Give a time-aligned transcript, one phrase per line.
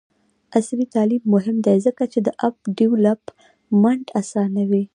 [0.57, 4.83] عصري تعلیم مهم دی ځکه چې د اپ ډیولپمنټ اسانوي.